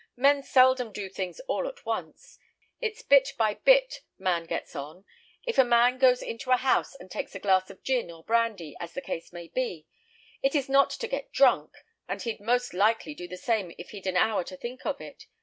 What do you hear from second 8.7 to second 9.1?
as the